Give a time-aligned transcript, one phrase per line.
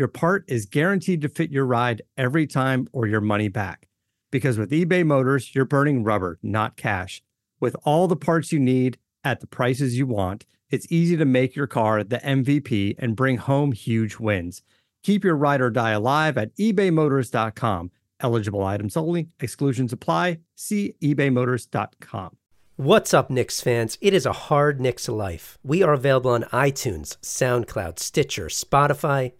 [0.00, 3.86] your part is guaranteed to fit your ride every time or your money back.
[4.32, 7.22] Because with eBay Motors, you're burning rubber, not cash.
[7.60, 11.54] With all the parts you need at the prices you want, it's easy to make
[11.54, 14.62] your car the MVP and bring home huge wins.
[15.02, 17.90] Keep your ride or die alive at ebaymotors.com.
[18.20, 20.38] Eligible items only, exclusions apply.
[20.54, 22.36] See ebaymotors.com.
[22.76, 23.98] What's up, Knicks fans?
[24.00, 25.58] It is a hard Knicks life.
[25.62, 29.32] We are available on iTunes, SoundCloud, Stitcher, Spotify,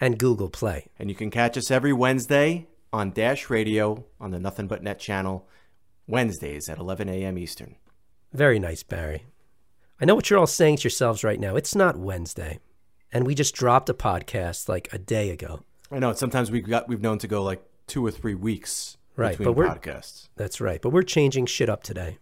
[0.00, 0.86] and Google Play.
[0.98, 4.98] And you can catch us every Wednesday on Dash Radio on the Nothing But Net
[4.98, 5.46] channel,
[6.06, 7.38] Wednesdays at 11 a.m.
[7.38, 7.76] Eastern.
[8.32, 9.24] Very nice, Barry.
[10.00, 11.56] I know what you're all saying to yourselves right now.
[11.56, 12.58] It's not Wednesday.
[13.12, 15.60] And we just dropped a podcast like a day ago.
[15.90, 19.30] I know sometimes we've got we've known to go like two or three weeks Right,
[19.36, 20.28] between but we're- podcasts.
[20.36, 20.80] That's right.
[20.80, 22.18] But we're changing shit up today.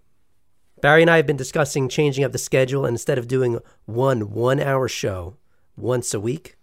[0.81, 4.31] Barry and I have been discussing changing up the schedule and instead of doing one
[4.31, 5.37] one hour show
[5.77, 6.57] once a week,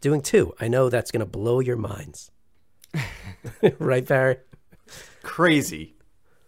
[0.00, 0.54] doing two.
[0.60, 2.30] I know that's going to blow your minds.
[3.78, 4.38] right, Barry?
[5.22, 5.96] Crazy,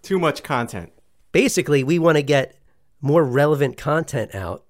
[0.03, 0.93] too much content.
[1.33, 2.57] Basically, we want to get
[3.01, 4.65] more relevant content out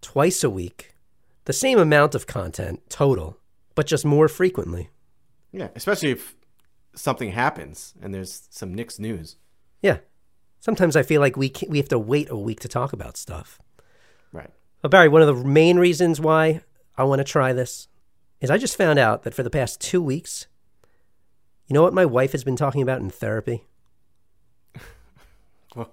[0.00, 0.94] twice a week,
[1.44, 3.38] the same amount of content total,
[3.74, 4.90] but just more frequently.
[5.52, 6.36] Yeah, especially if
[6.94, 9.36] something happens and there's some Knicks news.
[9.82, 9.98] Yeah.
[10.60, 13.60] Sometimes I feel like we we have to wait a week to talk about stuff.
[14.32, 14.50] Right.
[14.82, 16.60] Well, Barry, one of the main reasons why
[16.96, 17.88] I want to try this
[18.40, 20.46] is I just found out that for the past two weeks,
[21.66, 23.64] you know what my wife has been talking about in therapy?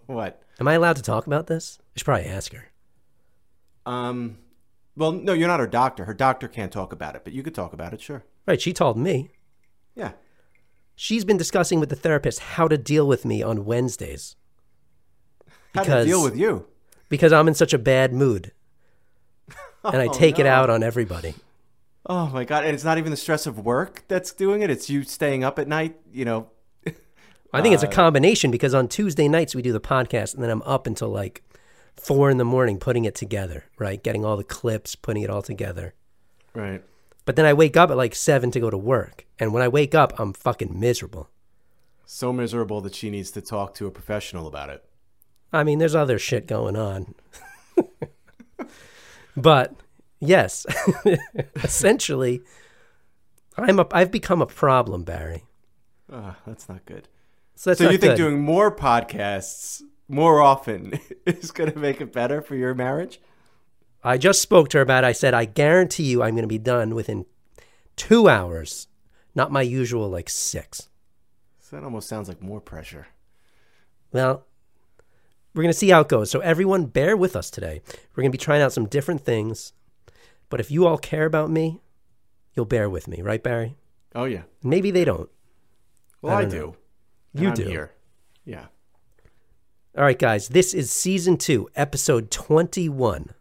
[0.08, 0.42] What?
[0.60, 1.78] Am I allowed to talk about this?
[1.80, 2.66] I should probably ask her.
[3.86, 4.40] Um.
[4.96, 6.06] Well, no, you're not her doctor.
[6.06, 8.24] Her doctor can't talk about it, but you could talk about it, sure.
[8.48, 9.30] Right, she told me.
[9.94, 10.14] Yeah.
[10.96, 14.36] She's been discussing with the therapist how to deal with me on Wednesdays
[15.76, 16.66] How Because- to deal with you?
[17.10, 18.52] because I'm in such a bad mood.
[19.84, 21.36] And I Oh, take it out on everybody.
[22.08, 22.64] Oh my god!
[22.64, 24.70] And it's not even the stress of work that's doing it.
[24.70, 25.98] It's you staying up at night.
[26.12, 26.50] You know.
[27.54, 30.44] I think it's Uh, a combination because on Tuesday nights we do the podcast and
[30.44, 31.44] then I'm up until like
[31.96, 34.02] four in the morning putting it together, right?
[34.02, 35.94] Getting all the clips, putting it all together.
[36.54, 36.84] Right.
[37.26, 39.26] But then I wake up at like seven to go to work.
[39.40, 41.30] And when I wake up, I'm fucking miserable.
[42.06, 44.84] So miserable that she needs to talk to a professional about it.
[45.52, 47.16] I mean, there's other shit going on.
[49.38, 49.76] but
[50.20, 50.66] yes,
[51.56, 52.42] essentially,
[53.58, 55.46] I'm a, I've become a problem, Barry.
[56.12, 57.08] Ah, that's not good.
[57.56, 58.24] So that's so not you think good.
[58.24, 63.20] doing more podcasts more often is going to make it better for your marriage?
[64.04, 65.08] I just spoke to her about it.
[65.08, 67.26] I said, I guarantee you I'm going to be done within
[67.96, 68.88] two hours,
[69.36, 70.88] not my usual like six.
[71.60, 73.08] So that almost sounds like more pressure.
[74.14, 74.46] Well,
[75.54, 76.32] we're going to see how it goes.
[76.32, 77.82] So, everyone, bear with us today.
[78.16, 79.74] We're going to be trying out some different things.
[80.50, 81.82] But if you all care about me,
[82.54, 83.78] you'll bear with me, right, Barry?
[84.16, 84.44] Oh yeah.
[84.64, 85.30] Maybe they don't.
[86.22, 86.76] Well, I I, don't do.
[87.34, 87.64] You I'm do.
[87.64, 87.92] Here.
[88.46, 88.66] Yeah.
[89.98, 93.34] All right, guys, this is season two, episode 21.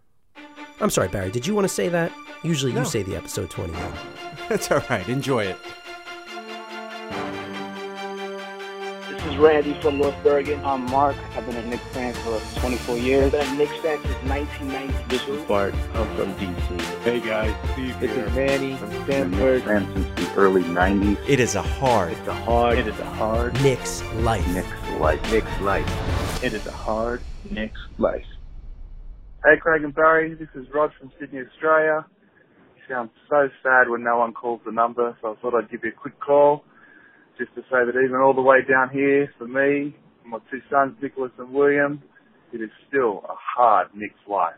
[0.80, 2.12] I'm sorry, Barry, did you want to say that?
[2.42, 3.92] Usually you say the episode 21.
[4.48, 5.08] That's all right.
[5.08, 5.56] Enjoy it.
[9.36, 10.64] Is Randy from North Bergen.
[10.64, 11.14] I'm Mark.
[11.36, 13.34] I've been a Knicks fan for 24 years.
[13.34, 15.08] I've been a Knicks fan since 1992.
[15.08, 15.74] This is Bart.
[15.92, 16.80] I'm from DC.
[17.02, 18.24] Hey guys, Steve This here.
[18.24, 19.62] is Manny from Been a Stanford.
[19.64, 21.18] fan since the early 90s.
[21.28, 22.12] It is a hard.
[22.12, 24.46] It's a hard, it is a hard Knicks life.
[24.54, 24.68] Knicks
[25.00, 25.30] life.
[25.30, 26.42] Knicks life.
[26.42, 27.20] It is a hard
[27.50, 28.24] Knicks life.
[29.44, 32.06] Hey Craig and Barry, this is Rod from Sydney, Australia.
[32.76, 35.84] You sound so sad when no one calls the number, so I thought I'd give
[35.84, 36.64] you a quick call
[37.38, 40.60] just to say that even all the way down here for me, and my two
[40.70, 42.02] sons, Nicholas and William,
[42.52, 44.54] it is still a hard Knicks life.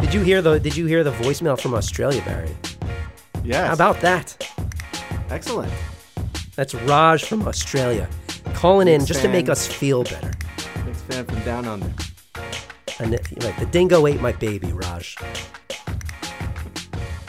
[0.00, 2.56] Did you hear the Did you hear the voicemail from Australia, Barry?
[3.42, 3.66] Yes.
[3.66, 4.48] How about that?
[5.30, 5.72] Excellent.
[6.54, 8.08] That's Raj from Australia
[8.54, 10.33] calling in just to make us feel better
[11.04, 11.92] fan from down under.
[12.98, 13.12] And
[13.42, 15.16] like the dingo ate my baby, Raj.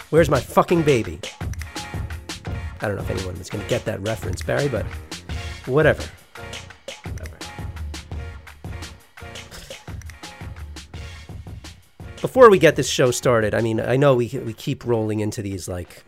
[0.10, 1.20] Where's my fucking baby?
[2.82, 4.86] I don't know if anyone is gonna get that reference, Barry, but
[5.66, 6.04] whatever.
[7.04, 7.38] whatever.
[12.22, 15.42] Before we get this show started, I mean, I know we we keep rolling into
[15.42, 16.04] these like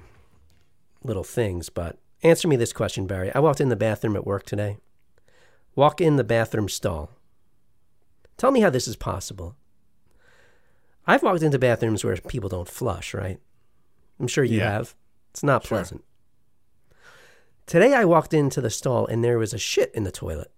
[1.03, 3.33] little things, but answer me this question, Barry.
[3.33, 4.77] I walked in the bathroom at work today.
[5.75, 7.16] Walk in the bathroom stall.
[8.37, 9.55] Tell me how this is possible.
[11.05, 13.39] I've walked into bathrooms where people don't flush, right?
[14.19, 14.71] I'm sure you Yeah.
[14.71, 14.95] have.
[15.31, 15.77] It's not Sure.
[15.77, 16.03] pleasant.
[17.65, 20.51] Today I walked into the stall and there was a shit in the toilet.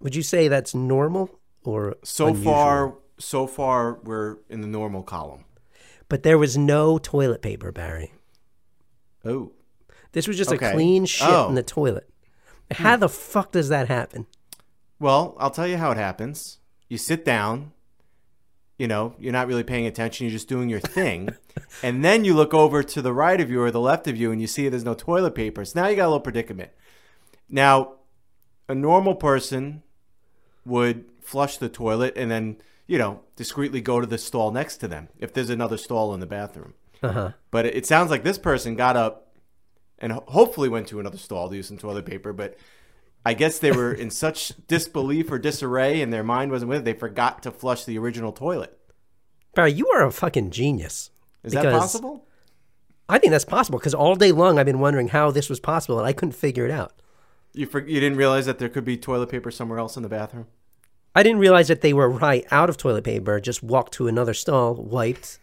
[0.00, 2.52] Would you say that's normal or So unusual?
[2.52, 5.44] far, so far, we're in the normal column.
[6.08, 8.12] But there was no toilet paper, Barry.
[9.24, 9.52] Oh,
[10.12, 10.68] This was just Okay.
[10.70, 11.48] a clean shit Oh.
[11.48, 12.08] in the toilet.
[12.70, 13.00] How hmm.
[13.00, 14.26] the fuck does that happen?
[15.04, 16.60] Well, I'll tell you how it happens.
[16.88, 17.72] You sit down.
[18.78, 20.26] You know, you're not really paying attention.
[20.26, 21.28] You're just doing your thing,
[21.82, 24.32] and then you look over to the right of you or the left of you,
[24.32, 25.62] and you see there's no toilet paper.
[25.64, 26.70] So now you got a little predicament.
[27.50, 27.96] Now,
[28.66, 29.82] a normal person
[30.64, 34.88] would flush the toilet and then, you know, discreetly go to the stall next to
[34.88, 36.72] them if there's another stall in the bathroom.
[37.02, 37.32] Uh huh.
[37.50, 39.36] But it sounds like this person got up
[39.98, 42.32] and hopefully went to another stall to use some toilet paper.
[42.32, 42.56] But
[43.24, 46.84] I guess they were in such disbelief or disarray and their mind wasn't with it,
[46.84, 48.78] they forgot to flush the original toilet.
[49.54, 51.10] Barry, you are a fucking genius.
[51.42, 52.26] Is that possible?
[53.08, 55.98] I think that's possible because all day long I've been wondering how this was possible
[55.98, 56.92] and I couldn't figure it out.
[57.52, 60.08] You, for, you didn't realize that there could be toilet paper somewhere else in the
[60.08, 60.46] bathroom?
[61.14, 64.34] I didn't realize that they were right out of toilet paper, just walked to another
[64.34, 65.38] stall, wiped.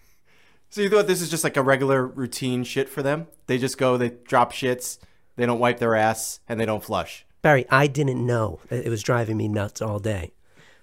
[0.70, 3.28] So you thought this is just like a regular routine shit for them?
[3.48, 4.98] They just go, they drop shits,
[5.38, 7.26] they don't wipe their ass, and they don't flush.
[7.42, 8.60] Barry, I didn't know.
[8.70, 10.32] It it was driving me nuts all day.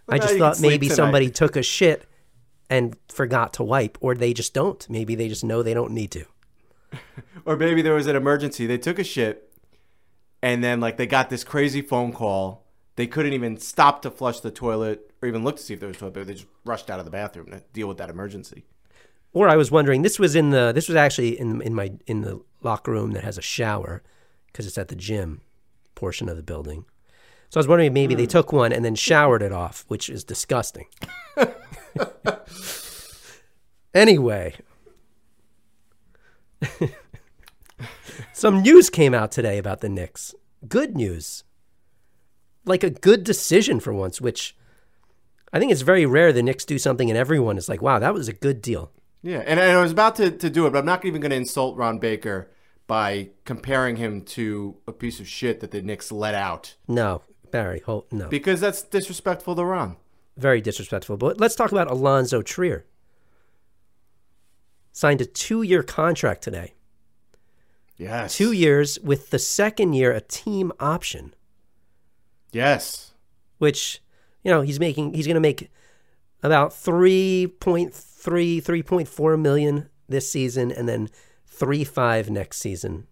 [0.08, 2.06] I Well, now just thought maybe somebody took a shit
[2.70, 4.88] and forgot to wipe, or they just don't.
[4.90, 6.24] Maybe they just know they don't need to.
[7.44, 8.66] Or maybe there was an emergency.
[8.66, 9.50] They took a shit,
[10.42, 12.66] and then like they got this crazy phone call.
[12.96, 15.88] They couldn't even stop to flush the toilet or even look to see if there
[15.88, 16.24] was toilet paper.
[16.26, 18.66] They just rushed out of the bathroom to deal with that emergency.
[19.32, 22.20] Or I was wondering, this was in the this was actually in in my in
[22.20, 24.02] the locker room that has a shower
[24.48, 25.40] because it's at the gym
[25.98, 26.84] portion of the building.
[27.50, 28.30] So I was wondering maybe they hmm.
[28.30, 30.86] took one and then showered it off, which is disgusting.
[33.94, 34.54] anyway,
[38.32, 40.34] some news came out today about the Knicks.
[40.68, 41.44] Good news.
[42.64, 44.56] Like a good decision for once, which
[45.52, 48.14] I think it's very rare the Knicks do something and everyone is like, wow, that
[48.14, 48.92] was a good deal.
[49.22, 51.30] Yeah, and, and I was about to, to do it, but I'm not even going
[51.30, 52.50] to insult Ron Baker
[52.88, 57.80] by comparing him to a piece of shit that the Knicks let out No, Barry,
[57.80, 58.26] hold, no.
[58.28, 59.96] because that's disrespectful to Ron.
[60.36, 61.16] Very disrespectful.
[61.16, 62.84] But let's talk about Alonzo Trier.
[64.92, 66.74] Signed a two year contract today.
[67.96, 68.36] Yes.
[68.36, 71.34] Two years with the second year a team option,
[72.52, 73.12] Yes.
[73.58, 74.00] which,
[74.44, 75.70] you know, he's making, he's going to make
[76.44, 81.08] about 3.3, 3.4 million this season and then
[81.58, 83.06] 3.5 next season.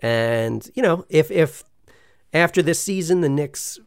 [0.00, 1.64] And, you know, if, if
[2.32, 3.80] after this season the Knicks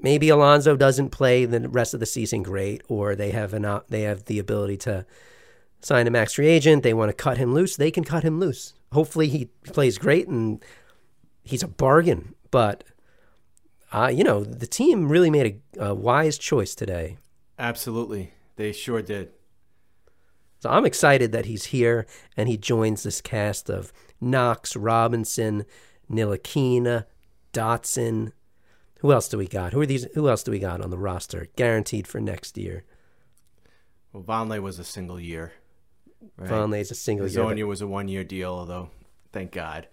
[0.00, 4.02] maybe Alonzo doesn't play the rest of the season great, or they have an they
[4.02, 5.06] have the ability to
[5.80, 6.82] sign a max free agent.
[6.82, 7.76] They want to cut him loose.
[7.76, 8.74] They can cut him loose.
[8.92, 10.64] Hopefully, he plays great and
[11.42, 12.34] he's a bargain.
[12.50, 12.84] But
[13.92, 17.18] uh, you know, the team really made a, a wise choice today.
[17.58, 18.32] Absolutely.
[18.56, 19.30] They sure did.
[20.60, 25.64] So I'm excited that he's here and he joins this cast of Knox, Robinson,
[26.10, 27.04] Ntilikina,
[27.52, 28.32] Dotson.
[29.00, 29.72] Who else do we got?
[29.72, 30.06] Who are these?
[30.14, 31.46] Who else do we got on the roster?
[31.54, 32.84] Guaranteed for next year.
[34.12, 35.52] Well, Vonleh was a single year.
[36.36, 36.80] Right?
[36.80, 37.44] is a single year.
[37.44, 38.90] but- Zonia was a one year deal, although
[39.32, 39.86] thank God.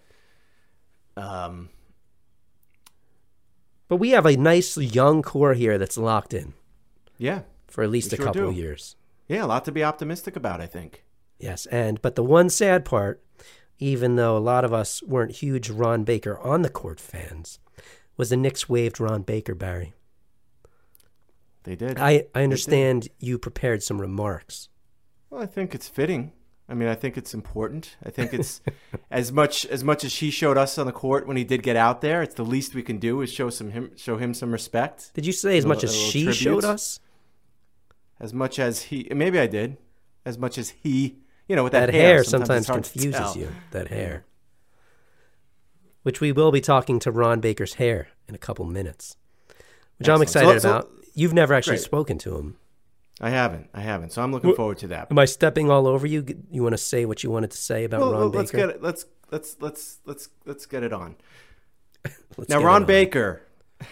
[1.15, 1.69] Um,
[3.87, 6.53] But we have a nice young core here that's locked in
[7.19, 8.57] yeah, for at least a sure couple do.
[8.57, 8.95] years.
[9.27, 10.61] Yeah, a lot to be optimistic about.
[10.61, 11.03] I think.
[11.39, 13.23] Yes, and but the one sad part,
[13.79, 17.59] even though a lot of us weren't huge Ron Baker on the court fans,
[18.17, 19.93] was the Knicks waived Ron Baker, Barry.
[21.63, 21.97] They did.
[21.99, 24.69] I, I understand you prepared some remarks.
[25.29, 26.31] Well, I think it's fitting.
[26.69, 27.95] I mean, I think it's important.
[28.03, 28.61] I think it's
[29.11, 31.75] as much as much as he showed us on the court when he did get
[31.75, 32.21] out there.
[32.21, 35.11] It's the least we can do is show some him show him some respect.
[35.13, 36.35] Did you say as A much as she tribute.
[36.35, 36.99] showed us?
[38.19, 39.77] As much as he, maybe I did.
[40.25, 41.17] As much as he,
[41.47, 43.51] you know, with that, That hair sometimes it's hard to confuses you.
[43.71, 44.25] That hair.
[46.03, 49.17] Which we will be talking to Ron Baker's hair in a couple minutes.
[49.97, 50.29] Which I'm Excellent.
[50.29, 50.91] So excited let's- about.
[51.17, 51.85] You've never actually Great.
[51.85, 52.57] spoken to him.
[53.21, 53.69] I haven't.
[53.73, 54.11] I haven't.
[54.11, 55.07] So I'm looking Wh- forward to that.
[55.09, 56.25] Am I stepping all over you?
[56.51, 58.39] You want to say what you wanted to say about Well, Ron well, Baker?
[58.39, 58.81] let's get it.
[58.81, 61.15] Let's let's let's let's let's get it on.
[62.49, 62.85] Now, Ron on.
[62.85, 63.41] Baker.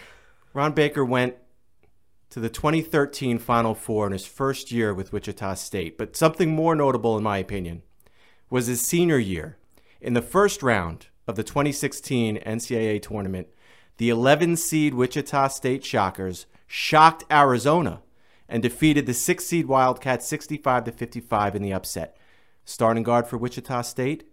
[0.52, 1.36] Ron Baker went
[2.34, 5.96] to the 2013 Final Four in his first year with Wichita State.
[5.96, 7.82] But something more notable, in my opinion,
[8.50, 9.56] was his senior year.
[10.00, 13.46] In the first round of the 2016 NCAA tournament,
[13.98, 18.02] the 11 seed Wichita State Shockers shocked Arizona
[18.48, 22.16] and defeated the 6 seed Wildcats 65 to 55 in the upset.
[22.64, 24.24] Starting guard for Wichita State,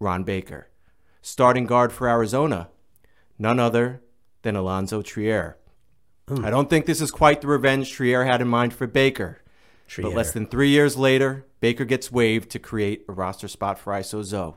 [0.00, 0.66] Ron Baker.
[1.22, 2.70] Starting guard for Arizona,
[3.38, 4.02] none other
[4.42, 5.59] than Alonzo Trier.
[6.44, 9.40] I don't think this is quite the revenge Trier had in mind for Baker.
[9.96, 13.92] But less than three years later, Baker gets waived to create a roster spot for
[13.92, 14.56] Iso Zo.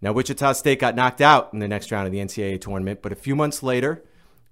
[0.00, 3.12] Now, Wichita State got knocked out in the next round of the NCAA tournament, but
[3.12, 4.04] a few months later,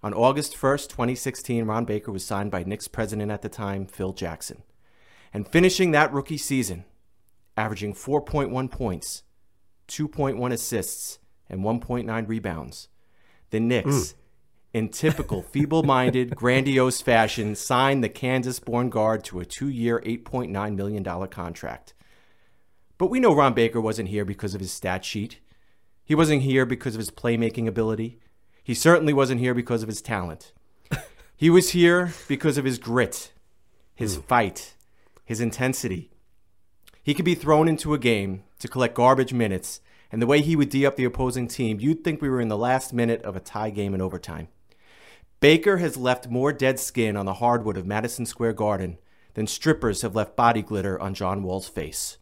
[0.03, 4.13] on August 1st, 2016, Ron Baker was signed by Knicks president at the time, Phil
[4.13, 4.63] Jackson.
[5.35, 6.85] And finishing that rookie season,
[7.57, 9.25] averaging 4.1 points,
[9.89, 12.89] 2.1 assists, and 1.9 rebounds,
[13.51, 14.19] the Knicks, hmm.
[14.73, 20.01] In typical feeble minded, grandiose fashion, signed the Kansas born guard to a two year,
[20.05, 21.95] $8.9 million contract.
[22.99, 25.41] But we know Ron Baker wasn't here because of his stat sheet.
[26.05, 28.19] He wasn't here because of his playmaking ability.
[28.63, 30.53] He certainly wasn't here because of his talent.
[31.41, 33.33] He was here because of his grit,
[33.95, 34.21] his hmm.
[34.21, 34.75] fight,
[35.25, 36.11] his intensity.
[37.03, 39.81] He could be thrown into a game to collect garbage minutes,
[40.13, 42.49] and the way he would D up the opposing team, you'd think we were in
[42.49, 44.49] the last minute of a tie game in overtime.
[45.41, 48.99] Baker has left more dead skin on the hardwood of Madison Square Garden
[49.35, 52.19] than strippers have left body glitter on John Wall's face.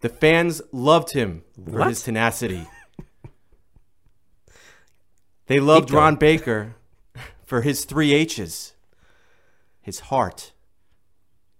[0.00, 1.88] The fans loved him for What?
[1.88, 2.66] his tenacity.
[5.46, 5.90] They loved.
[5.90, 6.74] Ron Baker
[7.46, 8.74] for his three H's
[9.80, 10.52] his heart,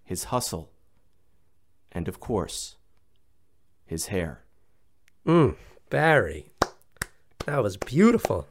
[0.05, 0.71] his hustle,
[1.91, 2.77] and of course,
[3.87, 4.43] his hair.
[5.27, 5.57] Mm,
[5.89, 6.51] Barry.
[7.47, 8.47] That was beautiful.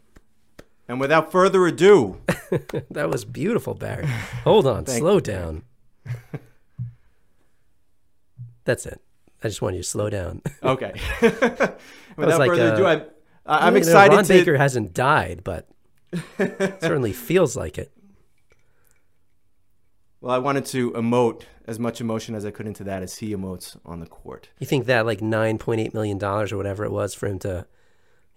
[0.88, 2.22] And without further ado,
[2.92, 4.08] That was beautiful, Barry.
[4.44, 5.22] Hold on, slow you.
[5.22, 5.64] down.
[8.64, 9.02] That's it.
[9.44, 10.42] I just want you to slow down.
[10.64, 10.94] okay.
[12.16, 13.06] without like, further ado, uh,
[13.46, 14.34] I, I'm You know, excited Ron to.
[14.34, 15.68] Baker hasn't died, but
[16.38, 17.92] certainly feels like it.
[20.20, 23.36] Well, I wanted to emote as much emotion as I could into that as he
[23.36, 24.50] emotes on the court.
[24.58, 27.40] You think that like nine point eight million dollars or whatever it was for him
[27.40, 27.68] to,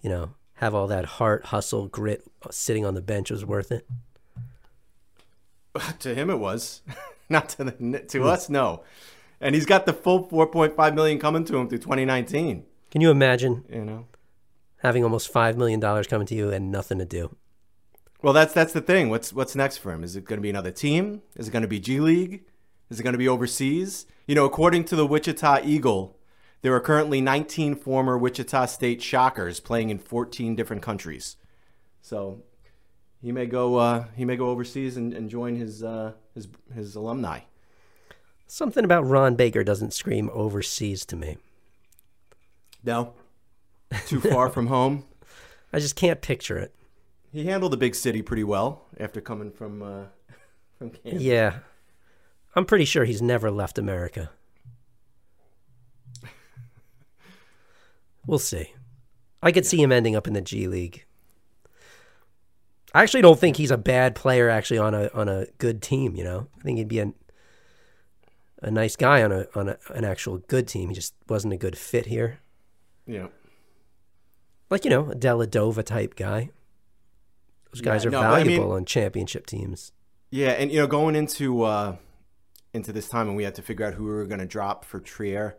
[0.03, 3.87] you know, have all that heart, hustle, grit sitting on the bench was worth it?
[6.01, 6.83] to him, it was
[7.31, 8.27] not to the, to hmm.
[8.27, 8.51] us.
[8.51, 8.85] No,
[9.41, 12.65] and he's got the full 4.5 million coming to him through 2019.
[12.91, 14.07] Can you imagine You know.
[14.79, 17.35] having almost five million dollars coming to you and nothing to do?
[18.21, 19.09] Well, that's that's the thing.
[19.09, 20.05] What's what's next for him?
[20.05, 21.23] Is it going to be another team?
[21.37, 22.43] Is it going to be G League?
[22.91, 24.05] Is it going to be overseas?
[24.27, 26.19] You know, according to the Wichita Eagle,
[26.63, 31.37] there are currently 19 former Wichita State Shockers playing in 14 different countries.
[32.03, 32.43] So
[33.23, 36.95] he may go uh, he may go overseas and, and join his uh, his his
[36.95, 37.41] alumni.
[38.47, 41.37] Something about Ron Baker doesn't scream overseas to me.
[42.83, 43.15] No,
[44.07, 45.05] too far from home.
[45.73, 46.75] I just can't picture it.
[47.33, 50.05] He handled the big city pretty well after coming from uh,
[50.79, 51.23] from Kansas.
[51.23, 51.59] Yeah.
[52.57, 54.31] I'm pretty sure he's never left America.
[58.27, 58.75] We'll see.
[59.43, 61.05] I could see him ending up in the G League.
[62.93, 66.17] I actually don't think he's a bad player actually on a on a good team,
[66.17, 66.49] you know.
[66.59, 67.13] I think he'd be a
[68.63, 70.89] a nice guy on a on a, an actual good team.
[70.89, 72.41] He just wasn't a good fit here.
[73.07, 73.29] Yeah.
[74.69, 76.51] Like, you know, a Dellavedova type guy.
[77.73, 79.93] Those guys Yeah, are no, but I mean- valuable on championship teams.
[80.33, 81.97] Yeah, and you know, going into uh,
[82.73, 84.85] into this time when we had to figure out who we were going to drop
[84.85, 85.57] for Trier,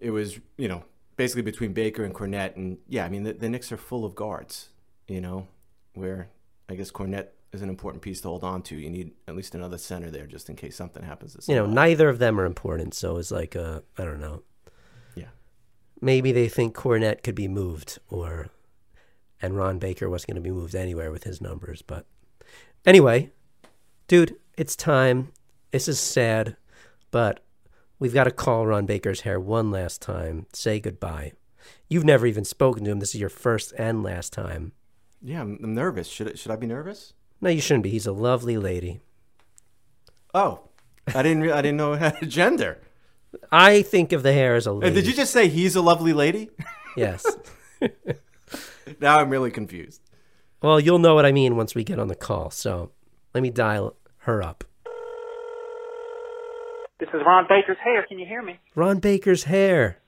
[0.00, 0.84] it was you know
[1.16, 4.14] basically between Baker and Kornet, and yeah, I mean the, the Knicks are full of
[4.14, 4.70] guards,
[5.06, 5.48] you know,
[5.94, 6.28] where
[6.68, 8.76] I guess Kornet is an important piece to hold on to.
[8.76, 11.34] You need at least another center there just in case something happens.
[11.34, 12.94] To you know, neither of them are important.
[12.94, 14.42] So it's like, uh, I don't know.
[15.14, 15.28] Yeah.
[16.00, 18.48] Maybe they think Kornet could be moved, or
[19.40, 21.82] and Ron Baker wasn't going to be moved anywhere with his numbers.
[21.82, 22.06] But
[22.84, 23.30] anyway,
[24.08, 25.32] dude, it's time.
[25.70, 26.56] This is sad,
[27.10, 27.43] but
[28.04, 30.44] we've got to call Ron Baker's hair one last time.
[30.52, 31.32] Say goodbye.
[31.88, 33.00] You've never even spoken to him.
[33.00, 34.72] This is your first and last time.
[35.22, 36.06] yeah, I'm, I'm nervous.
[36.06, 37.14] Should I, should I be nervous?
[37.40, 37.88] No, you shouldn't be.
[37.88, 39.00] He's a lovely lady.
[40.34, 40.68] Oh,
[41.14, 42.78] I didn't re- I didn't know it had a gender.
[43.50, 44.96] I think of the hair as a lady.
[44.96, 46.50] Did you just say he's a lovely lady?
[46.98, 47.24] Yes.
[49.00, 50.02] now I'm really confused.
[50.60, 52.50] Well, you'll know what I mean once we get on the call.
[52.50, 52.90] So
[53.32, 54.62] let me dial her up.
[57.04, 58.02] This is Ron Baker's hair.
[58.08, 58.58] Can you hear me?
[58.74, 59.98] Ron Baker's hair.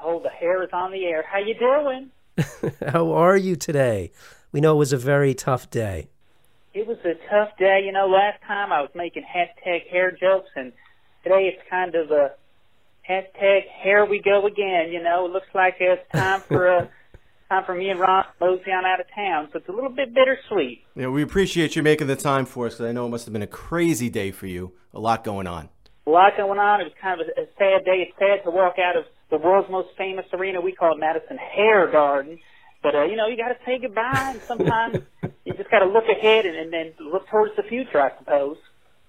[0.00, 1.24] Oh, the hair is on the air.
[1.28, 2.10] How you doing?
[2.92, 4.12] How are you today?
[4.52, 6.10] We know it was a very tough day.
[6.74, 7.82] it was a tough day.
[7.84, 10.72] You know, last time I was making hashtag hair jokes, and
[11.24, 12.30] today it's kind of a
[13.08, 14.92] hashtag here we go again.
[14.92, 16.88] You know, it looks like it's time for uh, a
[17.48, 19.48] time for me and Ron to mosey on out of town.
[19.52, 20.84] So it's a little bit bittersweet.
[20.94, 23.32] Yeah, we appreciate you making the time for us because I know it must have
[23.32, 24.74] been a crazy day for you.
[24.94, 25.68] A lot going on.
[26.08, 26.80] A lot going on.
[26.80, 28.08] It was kind of a, a sad day.
[28.08, 30.58] It's sad to walk out of the world's most famous arena.
[30.58, 32.38] We call it Madison Hair Garden.
[32.82, 35.00] But uh, you know, you got to say goodbye, and sometimes
[35.44, 38.56] you just got to look ahead and, and then look towards the future, I suppose.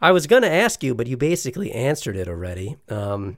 [0.02, 2.76] I was going to ask you, but you basically answered it already.
[2.90, 3.38] Um,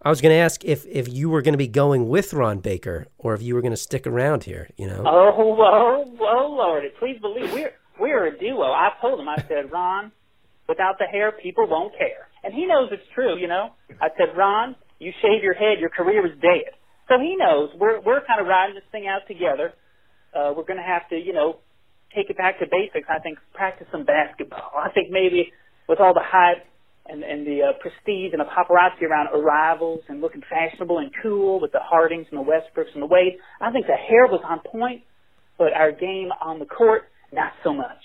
[0.00, 2.60] I was going to ask if, if you were going to be going with Ron
[2.60, 4.68] Baker or if you were going to stick around here.
[4.76, 5.02] You know?
[5.04, 6.84] Oh, oh, oh, Lord!
[7.00, 8.62] Please believe we're we're a duo.
[8.62, 9.28] I told him.
[9.28, 10.12] I said, Ron,
[10.68, 13.38] without the hair, people won't care, and he knows it's true.
[13.38, 16.72] You know, I said, Ron, you shave your head, your career is dead.
[17.08, 19.72] So he knows we're we're kind of riding this thing out together.
[20.34, 21.58] Uh, we're going to have to, you know,
[22.14, 23.08] take it back to basics.
[23.08, 24.72] I think practice some basketball.
[24.76, 25.52] I think maybe
[25.88, 26.66] with all the hype
[27.08, 31.60] and, and the uh, prestige and the paparazzi around arrivals and looking fashionable and cool
[31.60, 34.60] with the Hardens and the Westbrooks and the Wade, I think the hair was on
[34.60, 35.02] point,
[35.58, 38.02] but our game on the court, not so much.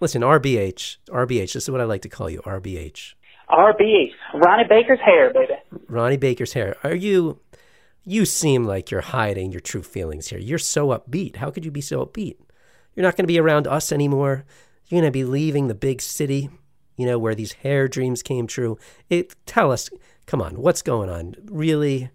[0.00, 3.14] Listen, RBH, RBH, this is what I like to call you, RBH.
[3.50, 5.54] RBH, Ronnie Baker's hair, baby.
[5.88, 6.76] Ronnie Baker's hair.
[6.82, 7.40] Are you
[8.04, 10.38] you seem like you're hiding your true feelings here.
[10.38, 11.36] You're so upbeat.
[11.36, 12.36] How could you be so upbeat?
[12.94, 14.44] You're not going to be around us anymore.
[14.88, 16.50] You're going to be leaving the big city,
[16.96, 18.76] you know, where these hair dreams came true.
[19.08, 19.88] It tell us,
[20.26, 21.36] come on, what's going on?
[21.44, 22.10] Really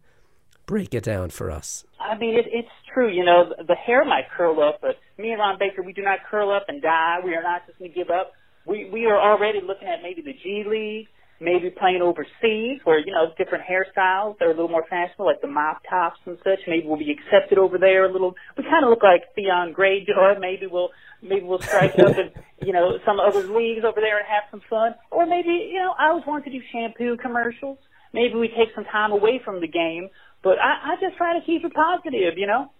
[0.66, 1.86] break it down for us.
[2.00, 3.10] I mean, it, it's true.
[3.10, 6.20] You know, the hair might curl up, but me and Ron Baker, we do not
[6.30, 7.20] curl up and die.
[7.24, 8.34] We are not just going to give up.
[8.66, 11.08] We we are already looking at maybe the G League
[11.40, 15.48] maybe playing overseas where, you know, different hairstyles are a little more fashionable, like the
[15.48, 16.60] mop tops and such.
[16.68, 18.36] Maybe we'll be accepted over there a little.
[18.58, 20.40] We kind of look like Theon Greyjoy.
[20.40, 20.90] Maybe we'll,
[21.22, 22.32] maybe we'll strike up in,
[22.66, 24.96] you know, some other leagues over there and have some fun.
[25.12, 27.78] Or maybe, you know, I always wanted to do shampoo commercials.
[28.14, 30.10] Maybe we take some time away from the game,
[30.44, 32.72] but I, I just try to keep it positive, you know?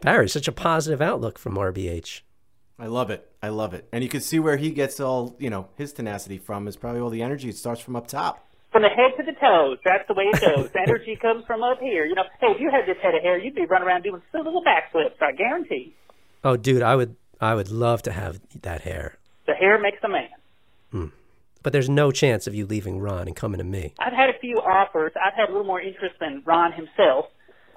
[0.00, 2.20] Barry, such a positive outlook from RBH.
[2.78, 3.28] I love it.
[3.42, 3.88] I love it.
[3.92, 7.00] And you can see where he gets all, you know, his tenacity from is probably
[7.00, 7.48] all the energy.
[7.48, 8.46] It starts from up top.
[8.70, 9.78] From the head to the toes.
[9.84, 10.70] That's the way it goes.
[10.86, 12.04] energy comes from up here.
[12.04, 14.22] You know, hey, if you had this head of hair, you'd be running around doing
[14.32, 15.94] little backflips, I guarantee.
[16.44, 19.18] Oh, dude, I would I would love to have that hair.
[19.46, 20.28] The hair makes a man.
[20.92, 21.06] Hmm.
[21.62, 23.94] But there's no chance of you leaving Ron and coming to me.
[23.98, 25.12] I've had a few offers.
[25.16, 27.26] I've had a little more interest than Ron himself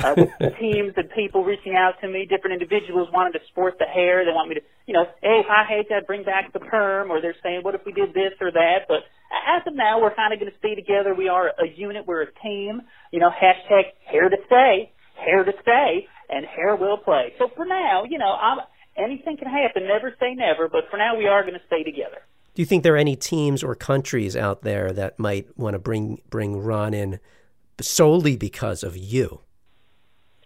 [0.03, 3.85] uh, with teams and people reaching out to me, different individuals wanting to sport the
[3.85, 4.25] hair.
[4.25, 7.21] They want me to, you know, hey, I hate that, bring back the perm, or
[7.21, 8.87] they're saying, what if we did this or that?
[8.87, 11.15] But as of now, we're kind of going to stay together.
[11.15, 12.05] We are a unit.
[12.05, 12.81] We're a team.
[13.11, 17.33] You know, hashtag hair to stay, hair to stay, and hair will play.
[17.37, 18.59] So for now, you know, I'm,
[18.97, 19.87] anything can happen.
[19.87, 20.67] Never say never.
[20.67, 22.23] But for now, we are going to stay together.
[22.53, 25.79] Do you think there are any teams or countries out there that might want to
[25.79, 27.19] bring bring Ron in
[27.79, 29.41] solely because of you?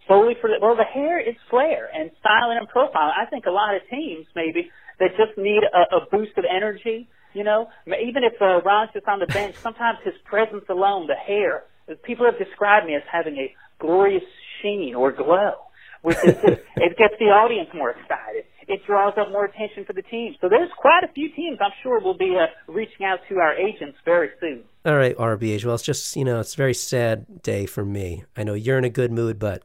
[0.07, 3.11] Solely for the, well, the hair is flair and styling and profile.
[3.15, 7.07] I think a lot of teams maybe that just need a, a boost of energy.
[7.33, 11.15] You know, even if uh, Ron's just on the bench, sometimes his presence alone, the
[11.15, 11.63] hair,
[12.03, 14.23] people have described me as having a glorious
[14.61, 15.53] sheen or glow,
[16.01, 18.45] which is just, it gets the audience more excited.
[18.67, 20.35] It draws up more attention for the team.
[20.41, 23.53] So there's quite a few teams I'm sure will be uh, reaching out to our
[23.53, 24.63] agents very soon.
[24.85, 25.65] All right, RBH.
[25.65, 28.23] Well, it's just, you know, it's a very sad day for me.
[28.35, 29.61] I know you're in a good mood, but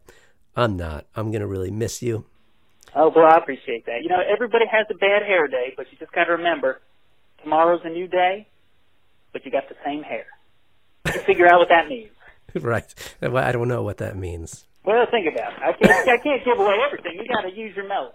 [0.57, 1.07] I'm not.
[1.15, 2.25] I'm going to really miss you.
[2.95, 4.03] Oh, well, I appreciate that.
[4.03, 6.81] You know, everybody has a bad hair day, but you just got to remember
[7.43, 8.49] tomorrow's a new day,
[9.33, 10.27] but you got the same hair.
[11.07, 12.11] You figure out what that means.
[12.55, 12.93] right.
[13.23, 14.67] I don't know what that means.
[14.85, 15.59] Well, think about it.
[15.61, 17.13] I can't, I can't give away everything.
[17.15, 18.13] You got to use your mouth.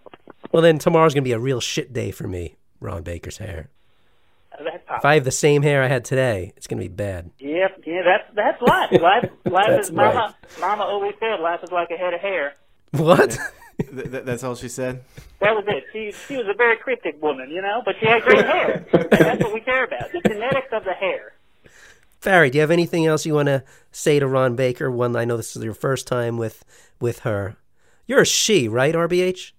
[0.52, 3.70] Well, then tomorrow's going to be a real shit day for me, Ron Baker's hair.
[4.60, 7.32] If I have the same hair I had today, it's going to be bad.
[7.40, 8.92] Yep, yeah, that's that's life.
[9.02, 10.36] Life, life That's is mama.
[10.44, 10.60] right.
[10.62, 12.54] Mama always said life is like a head of hair.
[12.92, 13.38] What?
[13.80, 15.04] Th- th- that's all she said.
[15.42, 15.84] That was it.
[15.92, 18.86] She she was a very cryptic woman, you know, but she had great hair.
[18.94, 20.12] And that's what we care about.
[20.14, 21.34] The genetics of the hair.
[22.24, 24.90] Barry, do you have anything else you want to say to Ron Baker?
[24.90, 26.64] One, I know this is your first time with
[27.00, 27.58] with her.
[28.08, 29.52] You're a she, right, RBH?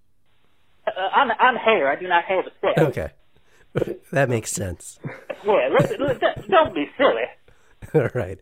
[0.87, 1.89] Uh, I'm I'm hair.
[1.91, 2.79] I do not have a sex.
[2.79, 3.11] Okay,
[4.12, 4.99] that makes sense.
[5.45, 7.27] Yeah, let's, let's, don't be silly.
[7.95, 8.39] All right.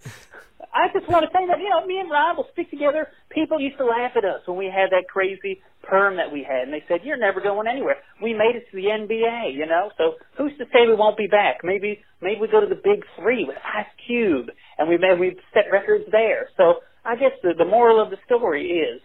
[0.73, 3.07] I just want to say that, you know, me and Ron will stick together.
[3.31, 6.63] People used to laugh at us when we had that crazy perm that we had,
[6.63, 7.97] and they said, you're never going anywhere.
[8.21, 11.29] We made it to the NBA, you know, so who's to say we won't be
[11.29, 11.59] back?
[11.63, 15.39] Maybe, maybe we go to the big three with Ice Cube, and we may, we've
[15.53, 16.49] set records there.
[16.57, 19.01] So I guess the, the moral of the story is,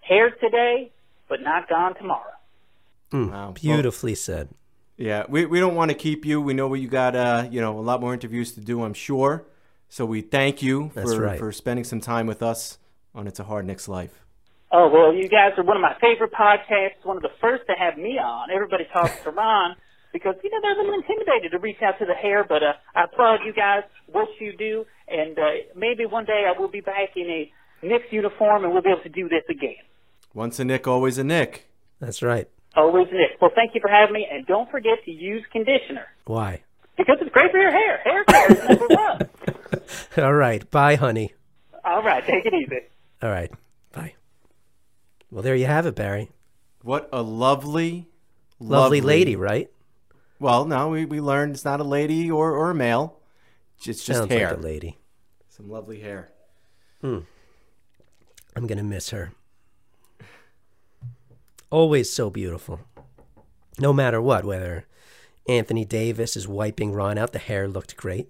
[0.00, 0.90] hair today,
[1.28, 2.34] but not gone tomorrow.
[3.12, 3.52] Mm, Wow.
[3.52, 4.48] Beautifully said.
[4.96, 6.40] Yeah, we, we don't want to keep you.
[6.40, 9.44] We know you got uh, you know a lot more interviews to do, I'm sure.
[9.88, 11.38] So we thank you That's for, right.
[11.38, 12.78] for spending some time with us
[13.14, 14.24] on It's a Hard Knicks Life.
[14.72, 17.72] Oh, well, you guys are one of my favorite podcasts, one of the first to
[17.78, 18.50] have me on.
[18.50, 19.76] Everybody talks to Ron
[20.12, 22.72] because, you know, they're a little intimidated to reach out to the hair, but uh,
[22.94, 25.42] I applaud you guys, what you do, and uh,
[25.76, 27.52] maybe one day I will be back in a
[27.86, 29.76] Knicks uniform and we'll be able to do this again.
[30.34, 31.70] Once a Knick, always a Knick.
[32.00, 32.48] That's right.
[32.76, 33.40] Always Knick.
[33.40, 36.62] Well, thank you for having me, and don't forget to use conditioner Why?
[36.96, 37.98] because it's great for your hair.
[38.04, 39.28] Hair care is number one.
[40.24, 40.68] All right.
[40.70, 41.32] Bye, honey.
[41.84, 42.80] All right, take it easy.
[43.22, 43.50] All right.
[43.92, 44.14] Bye.
[45.30, 46.30] Well, there you have it, Barry.
[46.82, 48.08] What a lovely,
[48.60, 49.70] Lovely, lady, right?
[50.38, 53.18] Well, no, we, we learned it's not a lady or, or a male.
[53.76, 54.48] It's just Sounds hair.
[54.50, 54.98] like a lady.
[55.48, 56.30] Some lovely hair.
[57.00, 57.20] Hmm.
[58.54, 59.32] I'm going to miss her.
[61.70, 62.80] Always so beautiful.
[63.78, 64.86] No matter what, whether
[65.48, 68.28] Anthony Davis is wiping Ron out, the hair looked great.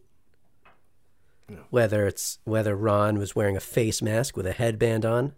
[1.70, 5.32] Whether it's whether Ron was wearing a face mask with a headband on.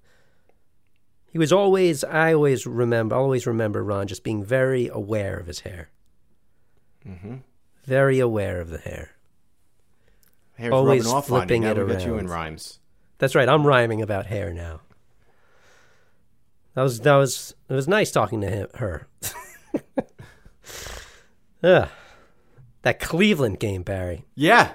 [1.30, 5.61] He was always I always remember always remember Ron just being very aware of his
[5.61, 5.90] hair.
[7.06, 7.37] Mm-hmm.
[7.84, 9.11] Very aware of the hair.
[10.54, 11.84] Hair's Always flipping on you.
[11.84, 12.34] Now it got you in around.
[12.34, 12.80] rhymes.
[13.18, 13.48] That's right.
[13.48, 14.80] I'm rhyming about hair now.
[16.79, 19.09] That was that was it was nice talking to him, her.
[21.64, 21.88] Ugh.
[22.83, 24.27] That Cleveland game, Barry.
[24.37, 24.71] Yeah.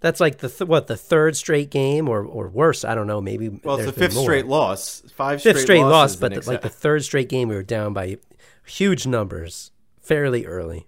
[0.00, 2.82] That's like the th- what the third straight game, or or worse.
[2.82, 3.20] I don't know.
[3.20, 4.22] Maybe Well, it's the fifth more.
[4.22, 5.02] straight loss.
[5.14, 7.92] Five fifth straight losses loss, but the, like the third straight game, we were down
[7.92, 8.16] by
[8.64, 10.86] huge numbers, fairly early.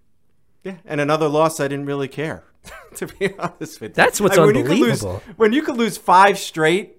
[0.64, 2.44] Yeah, and another loss I didn't really care.
[2.94, 5.22] to be honest with you, That's what's I mean, when you lose- unbelievable.
[5.36, 6.96] when you could lose five straight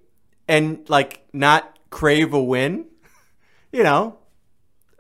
[0.48, 2.86] and like not crave a win,
[3.72, 4.18] you know,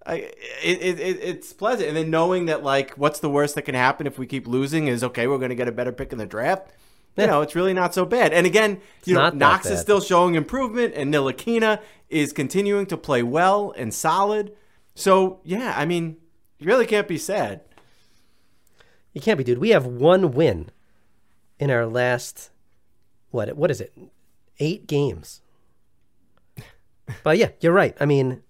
[0.06, 0.16] I
[0.64, 1.90] it, it, it it's pleasant.
[1.90, 4.88] And then knowing that like what's the worst that can happen if we keep losing
[4.88, 6.72] is okay, we're going to get a better pick in the draft.
[7.18, 8.32] You know, it's really not so bad.
[8.32, 13.22] And again, you know, Knox is still showing improvement, and Ntilikina is continuing to play
[13.22, 14.56] well and solid.
[14.96, 16.18] So yeah, I mean,
[16.58, 17.62] you really can't be sad.
[19.14, 19.58] You can't be, dude.
[19.58, 20.72] We have one win
[21.60, 22.50] in our last
[23.30, 23.56] what?
[23.58, 23.94] What is it?
[24.60, 25.42] Eight games.
[27.24, 27.96] but yeah, you're right.
[28.00, 28.42] I mean,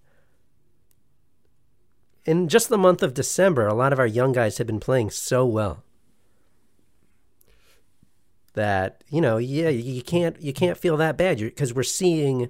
[2.26, 5.10] in just the month of December, a lot of our young guys have been playing
[5.10, 5.84] so well
[8.54, 12.50] that you know, yeah, you can't you can't feel that bad because we're seeing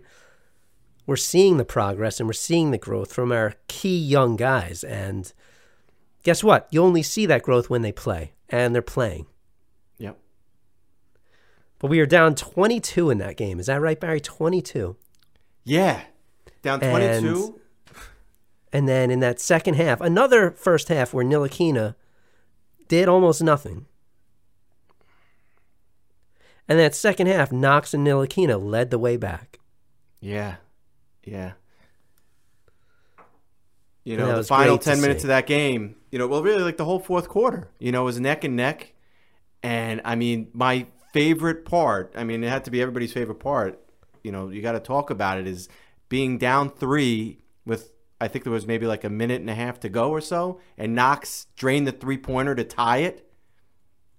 [1.06, 5.34] we're seeing the progress and we're seeing the growth from our key young guys and
[6.24, 6.68] guess what?
[6.72, 9.26] You only see that growth when they play, and they're playing.
[9.98, 10.18] Yep.
[11.80, 13.60] But we are down 22 in that game.
[13.60, 14.22] Is that right, Barry?
[14.22, 14.96] 22.
[15.64, 16.02] Yeah.
[16.62, 16.96] Down 22.
[17.28, 17.61] And
[18.72, 21.96] then in that second half, another first half where Ntilikina
[22.88, 23.86] did almost nothing.
[26.68, 29.60] And that second half, Knox and Ntilikina led the way back.
[30.22, 30.56] Yeah.
[31.24, 31.54] Yeah.
[34.04, 35.26] You know, the final 10 minutes see.
[35.26, 38.20] of that game, you know, well, really like the whole fourth quarter, you know, was
[38.20, 38.94] neck and neck.
[39.62, 43.80] And I mean, my favorite part, I mean, it had to be everybody's favorite part,
[44.24, 45.70] you know, you got to talk about it, is
[46.10, 49.80] being down three with, I think there was maybe like a minute and a half
[49.82, 53.28] to go or so, and Knox drained the three pointer to tie it.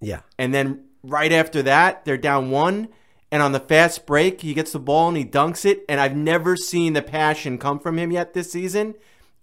[0.01, 0.21] Yeah.
[0.39, 2.89] And then right after that, they're down one.
[3.31, 5.85] And on the fast break, he gets the ball and he dunks it.
[5.89, 8.95] And I've never seen the passion come from him yet this season.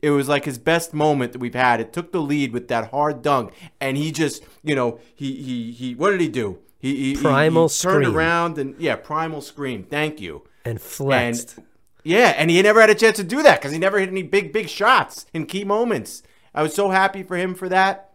[0.02, 1.82] It was like his best moment that we've had.
[1.82, 5.72] It took the lead with that hard dunk, and he just, you know, he he
[5.72, 5.96] he.
[5.96, 6.60] What did he do?
[6.78, 8.16] He, he he- Primal he turned scream.
[8.16, 9.84] around and yeah, primal scream.
[9.84, 10.44] Thank you.
[10.64, 11.58] And flexed.
[11.58, 11.66] And
[12.10, 14.24] yeah, and he never had a chance to do that because he never hit any
[14.24, 16.24] big big shots in key moments.
[16.54, 18.12] I was so happy for him for that.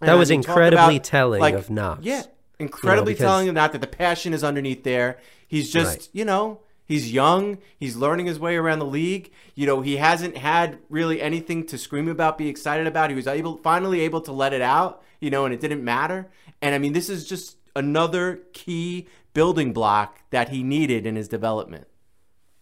[0.00, 2.04] That was I mean, talk incredibly about, telling like, of Knox.
[2.04, 2.22] Yeah,
[2.58, 5.18] incredibly because- telling of not that the passion is underneath there.
[5.46, 6.08] He's just, Right.
[6.12, 7.58] you know, he's young.
[7.78, 9.32] He's learning his way around the league.
[9.54, 13.08] You know, he hasn't had really anything to scream about, be excited about.
[13.10, 15.02] He was able, finally able to let it out.
[15.20, 16.28] You know, and it didn't matter.
[16.62, 21.26] And I mean, this is just another key building block that he needed in his
[21.28, 21.86] development.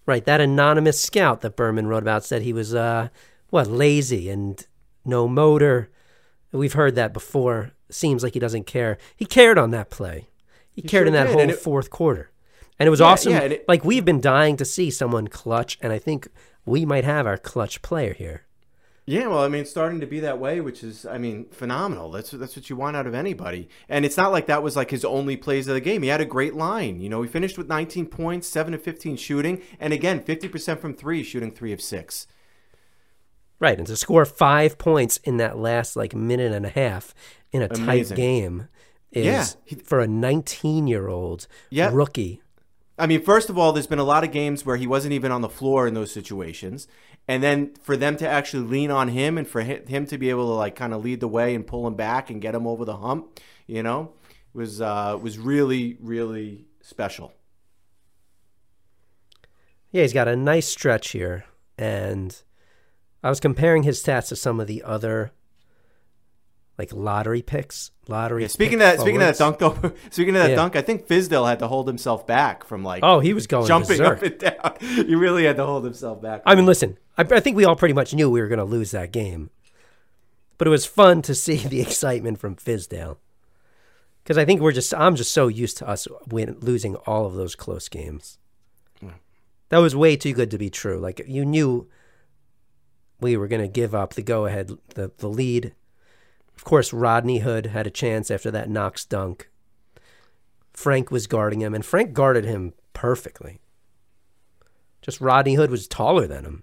[0.06, 3.08] Right, that anonymous scout that Berman wrote about said he was uh
[3.50, 4.64] what, lazy and
[5.04, 5.90] no motor.
[6.52, 7.72] We've heard that before.
[7.90, 8.98] Seems like he doesn't care.
[9.16, 10.28] He cared on that play.
[10.72, 12.30] He, He cared sure in that did, whole it- fourth quarter.
[12.78, 13.32] And it was Yeah, awesome.
[13.32, 16.28] yeah, it- like we've been dying to see someone clutch and I think
[16.64, 18.42] we might have our clutch player here.
[19.08, 22.10] Yeah, well, I mean, starting to be that way, which is, I mean, phenomenal.
[22.10, 23.68] That's that's what you want out of anybody.
[23.88, 26.02] And it's not like that was like his only plays of the game.
[26.02, 27.00] He had a great line.
[27.00, 30.92] You know, he finished with 19 points, seven of 15 shooting, and again, 50% from
[30.92, 32.26] three, shooting three of six.
[33.60, 37.14] Right, and to score five points in that last like minute and a half
[37.52, 38.68] in a tight game
[39.12, 41.92] is Yeah, he- for a 19 year old Yep.
[41.94, 42.42] rookie.
[42.98, 45.30] I mean, first of all, there's been a lot of games where he wasn't even
[45.30, 46.88] on the floor in those situations,
[47.28, 50.46] and then for them to actually lean on him and for him to be able
[50.46, 52.84] to like kind of lead the way and pull him back and get him over
[52.84, 54.12] the hump, you know,
[54.52, 57.32] was uh, was really really special.
[59.90, 61.44] Yeah, he's got a nice stretch here,
[61.78, 62.40] and
[63.22, 65.32] I was comparing his stats to some of the other
[66.78, 67.90] like lottery picks.
[68.08, 68.42] Lottery.
[68.42, 70.56] Yeah, speaking of that, speaking of that dunk though, speaking of that Yeah.
[70.56, 73.66] dunk, I think Fizdale had to hold himself back from like Oh, he was going
[73.66, 74.18] jumping berserk.
[74.18, 74.38] up and
[74.80, 75.06] down.
[75.06, 76.42] He really had to hold himself back.
[76.46, 78.64] I mean, listen, I, I think we all pretty much knew we were going to
[78.64, 79.50] lose that game,
[80.58, 83.16] but it was fun to see the excitement from Fizdale
[84.22, 87.34] because I think we're just I'm just so used to us win, losing all of
[87.34, 88.38] those close games.
[89.70, 91.00] That was way too good to be true.
[91.00, 91.88] Like you knew
[93.20, 95.74] we were going to give up the go ahead, the the lead.
[96.56, 99.50] Of course, Rodney Hood had a chance after that Knox dunk.
[100.72, 103.60] Frank was guarding him, and Frank guarded him perfectly.
[105.02, 106.62] Just Rodney Hood was taller than him.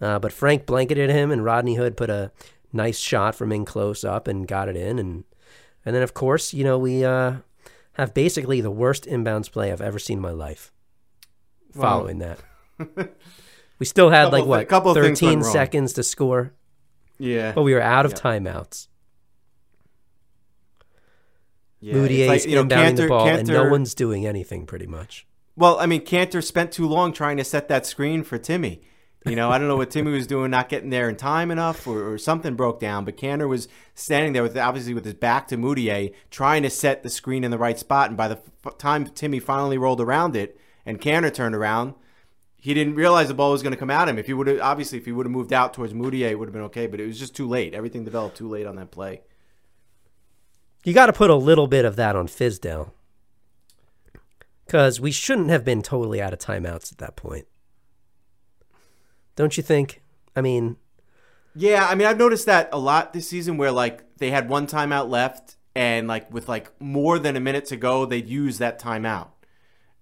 [0.00, 2.32] Uh, but Frank blanketed him, and Rodney Hood put a
[2.72, 4.98] nice shot from in close up and got it in.
[4.98, 5.24] And
[5.84, 7.36] and then, of course, you know, we uh,
[7.92, 10.72] have basically the worst inbounds play I've ever seen in my life
[11.72, 12.40] following that.
[13.78, 16.52] we still had Couple like what, couple 13 seconds to score,
[17.18, 18.88] yeah, but we were out of timeouts.
[21.80, 21.94] yeah.
[21.94, 24.86] Mudiay is like, you know, inbounding the Kanter- ball, and no one's doing anything pretty
[24.86, 25.26] much.
[25.56, 28.82] Well, I mean, Kanter spent too long trying to set that screen for Timmy.
[29.24, 31.84] You know, I don't know what Timmy was doing, not getting there in time enough,
[31.88, 33.04] or, or something broke down.
[33.04, 37.02] But Kanter was standing there with obviously with his back to Mudiay, trying to set
[37.02, 38.08] the screen in the right spot.
[38.08, 41.94] And by the f- time Timmy finally rolled around it, and Kanter turned around,
[42.66, 44.18] he didn't realize the ball was going to come at him.
[44.18, 46.48] If he would have, obviously, if he would have moved out towards Mudiay, it would
[46.48, 46.88] have been okay.
[46.88, 47.74] But it was just too late.
[47.74, 49.20] Everything developed too late on that play.
[50.82, 52.90] You got to put a little bit of that on Fizdale.
[54.64, 57.46] Because we shouldn't have been totally out of timeouts at that point.
[59.36, 60.02] Don't you think?
[60.34, 60.76] I mean,
[61.54, 64.66] Yeah, I mean, I've noticed that a lot this season where like they had one
[64.66, 68.80] timeout left and like with like more than a minute to go, they'd use that
[68.80, 69.28] timeout.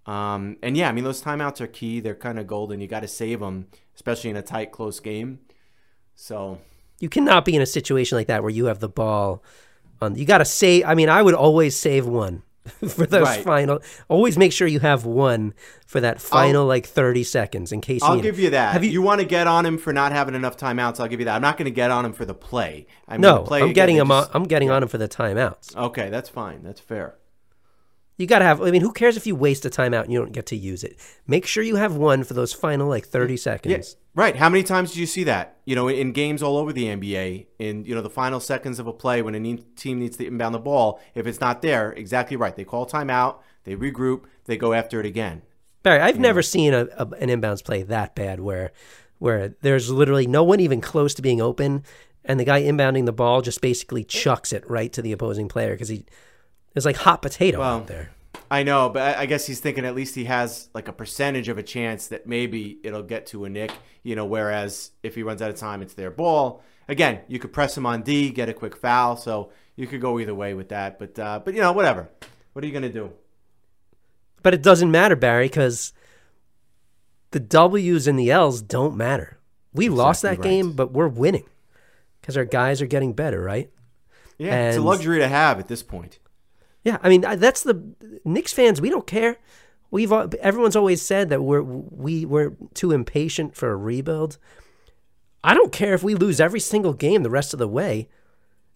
[0.07, 2.01] Um, and yeah, I mean, those timeouts are key.
[2.01, 2.81] They're kind of golden.
[2.81, 5.41] You got to save them, especially in a tight, close game.
[6.15, 6.59] So,
[7.01, 9.43] you cannot be in a situation like that where you have the ball
[10.01, 10.17] on.
[10.17, 10.85] You got to save.
[10.85, 12.43] I mean, I would always save one
[12.89, 13.45] for those Right.
[13.45, 13.81] final.
[14.09, 15.55] Always make sure you have one
[15.87, 18.73] for that final like 30 seconds in case I'll you give you that.
[18.73, 21.01] Have you, you, want to get on him for not having enough timeouts?
[21.01, 21.35] I'll give you that.
[21.37, 22.87] I'm not going to get on him for the play.
[23.09, 25.75] I mean, no, play I'm getting him on, I'm getting on him for the timeouts.
[25.77, 26.63] Okay, that's fine.
[26.63, 27.17] That's fair.
[28.17, 30.21] You got to have, I mean, who cares if you waste a timeout and you
[30.21, 30.97] don't get to use it?
[31.27, 33.97] Make sure you have one for those final like 30 seconds.
[33.99, 34.37] Yeah, right.
[34.37, 35.57] How many times do you see that?
[35.65, 38.87] You know, in games all over the NBA, in you know the final seconds of
[38.87, 41.91] a play when a ne- team needs to inbound the ball, if it's not there,
[41.93, 42.55] exactly right.
[42.55, 45.43] They call timeout, they regroup, they go after it again.
[45.83, 48.71] Barry, I've never seen a, a, an inbounds play that bad where
[49.19, 51.83] where there's literally no one even close to being open,
[52.25, 54.09] and the guy inbounding the ball just basically eh.
[54.09, 56.07] chucks it right to the opposing player because he
[56.75, 58.11] it's like hot potato Well, out there.
[58.51, 61.59] I know, but I, guess he's thinking at least he has like a percentage of
[61.59, 63.73] a chance that maybe it'll get to a Knick.
[64.03, 66.63] You know, whereas if he runs out of time, it's their ball.
[66.89, 70.21] Again, you could press him on D, get a quick foul, so you could go
[70.21, 70.99] either way with that.
[70.99, 72.11] But uh, but you know, whatever.
[72.53, 73.13] What are you gonna do?
[74.43, 75.93] But it doesn't matter, Barry, because
[77.31, 79.39] the W's and the L's don't matter.
[79.73, 80.43] We lost that right.
[80.43, 81.49] game, but we're winning
[82.21, 83.71] because our guys are getting better, right?
[84.39, 86.19] Yeah, it's a luxury to have at this point.
[86.85, 87.83] Yeah, I mean that's the
[88.25, 88.81] Knicks fans.
[88.81, 89.39] We don't care.
[89.91, 94.39] We've everyone's always said that we're we we're too impatient for a rebuild.
[95.43, 98.09] I don't care if we lose every single game the rest of the way,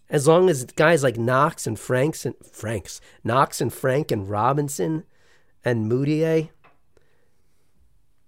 [0.09, 5.03] as long as guys like Knox and Franks and Franks Knox and Frank and Robinson
[5.63, 6.49] and Mudiay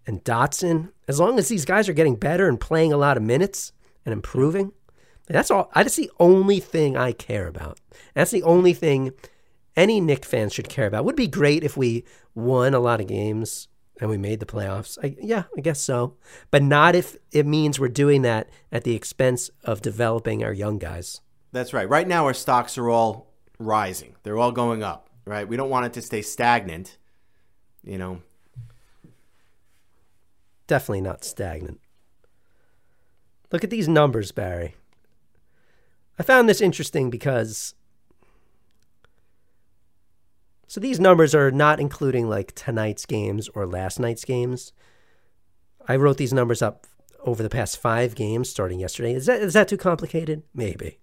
[0.05, 0.91] and Dotson.
[1.07, 3.73] As long as these guys are getting better and playing a lot of minutes
[4.05, 4.73] and improving,
[5.27, 5.71] that's all.
[5.73, 7.79] That's the only thing I care about.
[8.13, 9.13] That's the only thing
[9.75, 11.05] any Knick fans should care about.
[11.05, 12.03] Would be great if we
[12.35, 13.67] won a lot of games
[13.99, 14.97] and we made the playoffs.
[15.03, 16.15] I, yeah, I guess so.
[16.49, 20.79] But not if it means we're doing that at the expense of developing our young
[20.79, 21.21] guys.
[21.51, 21.87] That's right.
[21.87, 24.15] Right now, our stocks are all rising.
[24.23, 25.09] They're all going up.
[25.25, 25.47] Right.
[25.47, 26.97] We don't want it to stay stagnant.
[27.83, 28.21] You know.
[30.67, 31.79] Definitely not stagnant.
[33.51, 34.75] Look at these numbers, Barry.
[36.17, 37.75] I found this interesting because.
[40.71, 44.71] So these numbers are not including like tonight's games or last night's games.
[45.85, 46.87] I wrote these numbers up
[47.25, 49.13] over the past five games starting yesterday.
[49.13, 50.43] Is that is that too complicated?
[50.53, 50.99] Maybe.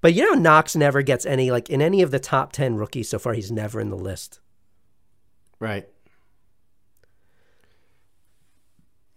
[0.00, 3.08] But you know, Knox never gets any like in any of the top ten rookies
[3.08, 3.32] so far.
[3.32, 4.38] He's never in the list.
[5.58, 5.88] Right.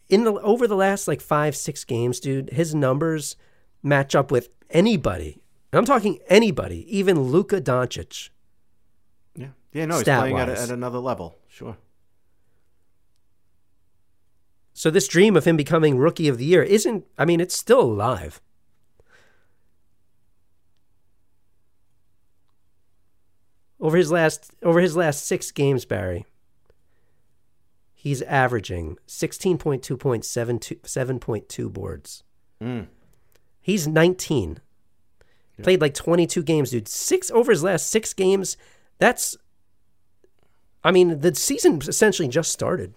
[0.10, 3.36] In the over the last like five six games, dude, his numbers
[3.84, 5.44] match up with anybody.
[5.72, 8.30] And I'm talking anybody, even Luka Doncic.
[9.78, 9.86] Yeah.
[9.86, 11.38] No, he's playing at, at another level.
[11.48, 11.78] Sure.
[14.74, 17.06] So this dream of him becoming rookie of the year isn't.
[17.18, 18.42] I mean, it's still alive.
[23.80, 26.26] Over his last over his last six games, Barry,
[27.94, 32.24] he's averaging sixteen point two points, seven two seven point two boards.
[32.62, 32.88] Mm.
[33.62, 34.60] He's nineteen.
[35.62, 36.88] Played like twenty two games, dude.
[36.88, 38.58] Six over his last six games.
[39.00, 39.38] That's.
[40.88, 42.94] I mean, the season essentially just started.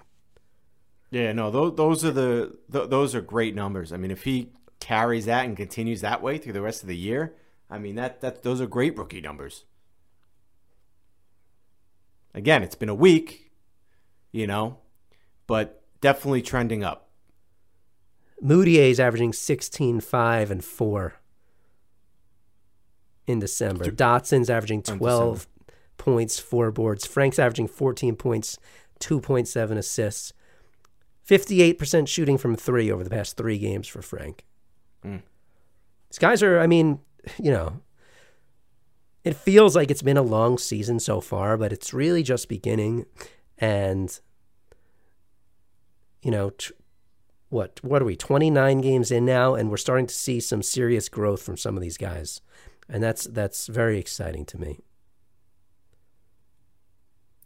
[1.11, 1.33] Yeah.
[1.33, 1.51] No.
[1.51, 3.93] Those those are the th- those are great numbers.
[3.93, 6.97] I mean, if he carries that and continues that way through the rest of the
[6.97, 7.35] year,
[7.69, 9.65] I mean that that those are great rookie numbers.
[12.33, 13.51] Again, it's been a week,
[14.31, 14.79] you know,
[15.49, 17.09] but definitely trending up.
[18.41, 21.15] Mudiay is averaging 16, 5, and 4
[23.27, 23.91] in December.
[23.91, 25.49] Dotson's averaging 12
[26.01, 27.07] points, 4 boards.
[27.07, 28.59] Frank's averaging 14 points,
[29.01, 30.33] 2.7 assists.
[31.29, 34.47] 58% shooting from 3 over the past 3 games for Frank.
[35.05, 35.23] Mm.
[36.11, 37.01] These guys are, I mean,
[37.39, 37.81] you know,
[39.23, 43.05] it feels like it's been a long season so far, but it's really just beginning.
[43.59, 44.19] And,
[46.23, 46.73] you know, tr-
[47.51, 51.09] what what are we 29 games in now and we're starting to see some serious
[51.09, 52.41] growth from some of these guys
[52.89, 54.79] and that's that's very exciting to me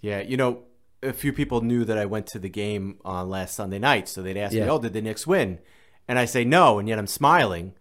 [0.05, 0.65] Yeah, you know,
[1.03, 4.21] a few people knew that I went to the game on last Sunday night, so
[4.21, 4.69] they'd ask me, Yeah.
[4.71, 5.61] "Oh, did the Knicks win?"
[6.07, 7.73] And I say no, and yet I'm smiling,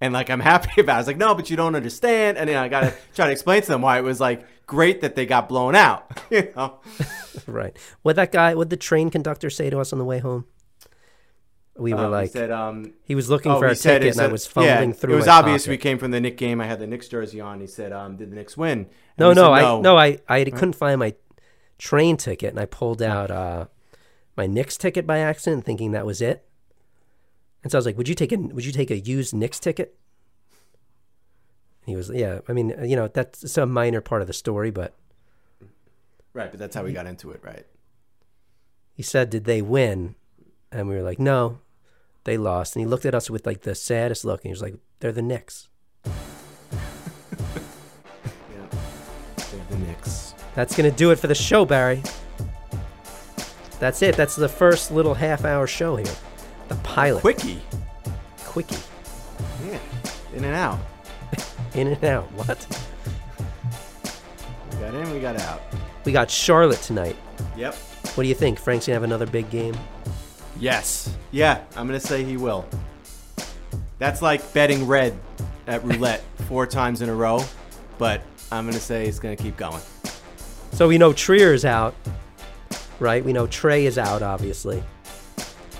[0.00, 0.94] and like I'm happy about.
[0.94, 0.96] it.
[0.96, 3.32] I was like, "No, but you don't understand," and then I got to try to
[3.32, 6.10] explain to them why it was like great that they got blown out.
[6.30, 6.80] you know,
[7.46, 10.46] right what that guy what the train conductor say to us on the way home
[11.76, 14.20] we were Um, like he said, um, he was looking oh, for a ticket and
[14.20, 15.70] I was fumbling yeah, through It was obvious pocket.
[15.70, 16.60] we came from the Knicks game.
[16.60, 17.60] I had the Knicks jersey on.
[17.60, 20.44] He said, um, "Did the Knicks win?" And no no said, I no I I
[20.44, 21.14] couldn't find my
[21.78, 23.66] train ticket and I pulled out uh
[24.36, 26.46] my Knicks ticket by accident thinking that was it
[27.62, 29.58] and so I was like would you take a would you take a used Knicks
[29.60, 29.96] ticket
[31.86, 34.94] he was yeah I mean you know that's a minor part of the story but
[36.34, 37.66] Right, but that's how we got into it, right?
[38.94, 40.14] he said, "Did they win?"
[40.70, 41.58] And we were like, "No,
[42.24, 44.62] they lost." And he looked at us with like the saddest look, and he was
[44.62, 45.68] like, "They're the Knicks."
[48.52, 48.66] Yeah,
[49.36, 50.27] They're the Knicks.
[50.58, 52.02] That's gonna do it for the show, Barry.
[53.78, 54.16] That's it.
[54.16, 56.12] That's the first little half-hour show here,
[56.66, 57.62] the pilot, Quickie.
[58.38, 58.74] quickie,
[59.64, 59.78] Yeah,
[60.34, 60.80] in and out.
[61.74, 62.24] in and out.
[62.32, 62.66] What?
[64.72, 65.62] We got in, we got out.
[66.04, 67.14] We got Charlotte tonight.
[67.56, 67.76] Yep.
[68.16, 68.58] What do you think?
[68.58, 69.76] Frank's gonna have another big game.
[70.58, 71.16] Yes.
[71.30, 72.66] Yeah, I'm gonna say he will.
[74.00, 75.16] That's like betting red
[75.68, 77.44] at roulette four times in a row,
[77.96, 79.80] but I'm gonna say it's gonna keep going.
[80.72, 81.94] So we know Trier is out,
[83.00, 83.24] right?
[83.24, 84.82] We know Trey is out, obviously.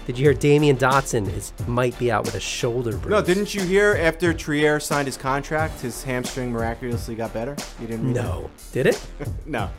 [0.06, 3.10] Did you hear Damyean Dotson is might be out with a shoulder bruise?
[3.10, 7.54] No, didn't you hear after Trier signed his contract, his hamstring miraculously got better?
[7.80, 8.50] You didn't No.
[8.72, 9.06] Did it?
[9.46, 9.70] No.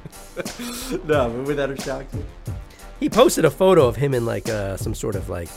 [1.06, 2.26] no, would that have shocked you?
[3.00, 5.50] He posted a photo of him in like uh, some sort of like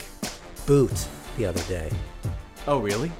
[0.65, 1.91] boot the other day,
[2.67, 3.11] Oh, really?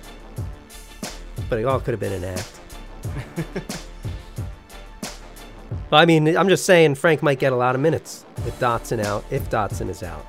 [1.50, 2.60] but it all could have been an act.
[5.94, 9.00] but I mean, I'm just saying Frank might get a lot of minutes with Dotson
[9.06, 10.26] out, if Dotson is out.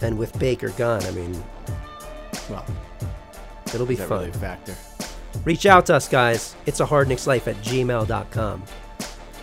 [0.00, 1.42] And with Baker gone, I mean,
[2.48, 2.64] Well,
[3.74, 4.08] it'll be fun.
[4.20, 4.76] really a factor?
[5.44, 6.54] Reach out to us, guys.
[6.66, 8.62] It's a hardknickslife at gmail.com.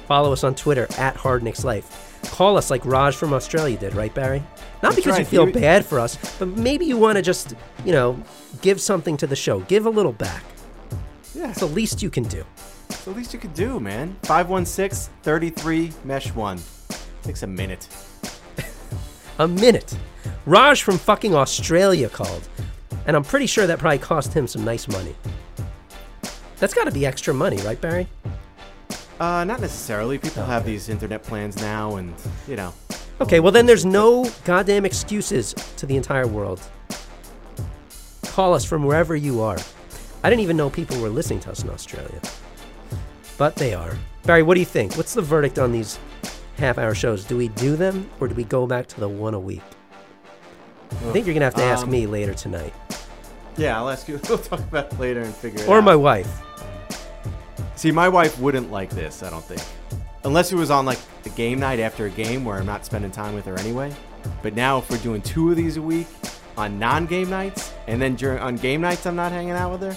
[0.07, 2.31] Follow us on Twitter at hardknickslife.
[2.31, 4.39] Call us like Raj from Australia did, right, Barry?
[4.81, 5.27] Not That's because you right.
[5.27, 7.53] feel He- bad for us, but maybe you want to just,
[7.83, 8.17] you know,
[8.61, 9.59] give something to the show.
[9.59, 10.45] Give a little back.
[11.35, 11.49] Yeah.
[11.49, 12.45] It's the least you can do.
[12.89, 14.15] It's the least you could do, man.
[14.23, 16.59] 516 33 Mesh 1.
[17.23, 17.87] Takes a minute.
[19.39, 19.95] A minute.
[20.45, 22.47] Raj from fucking Australia called.
[23.05, 25.15] And I'm pretty sure that probably cost him some nice money.
[26.57, 28.07] That's got to be extra money, right, Barry?
[29.19, 30.17] Uh, not necessarily.
[30.17, 32.13] People have these internet plans now, and,
[32.47, 32.73] you know.
[33.21, 36.61] Okay, well, then there's no goddamn excuses to the entire world.
[38.23, 39.57] Call us from wherever you are.
[40.23, 42.21] I didn't even know people were listening to us in Australia.
[43.37, 43.95] But they are.
[44.23, 44.95] Barry, what do you think?
[44.97, 45.99] What's the verdict on these
[46.57, 47.23] half hour shows?
[47.23, 49.61] Do we do them or do we go back to the one a week?
[50.91, 52.73] I think you're gonna have to ask Um, me later tonight,
[53.57, 54.19] Yeah, I'll ask you.
[54.29, 55.83] We'll talk about it later and figure it or out.
[55.83, 56.41] my wife.
[57.75, 59.21] See, my wife wouldn't like this.
[59.21, 59.61] I don't think,
[60.23, 63.11] unless it was on like a game night after a game where I'm not spending
[63.11, 63.93] time with her anyway.
[64.41, 66.07] But now, if we're doing two of these a week
[66.57, 69.95] on non-game nights, and then during on game nights I'm not hanging out with her,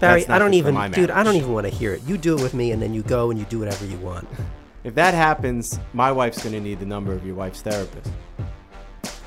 [0.00, 1.10] Barry, I don't even, dude.
[1.10, 2.02] I don't even want to hear it.
[2.04, 4.28] You do it with me, and then you go and you do whatever you want.
[4.82, 8.10] If that happens, my wife's gonna need the number of your wife's therapist.